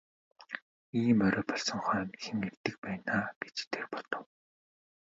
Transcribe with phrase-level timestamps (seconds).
[1.01, 4.25] Ийм орой болсон хойно хэн ирдэг байна аа гэж тэр бодов.